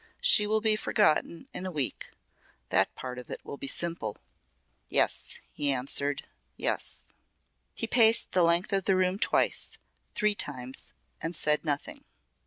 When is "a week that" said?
1.67-2.95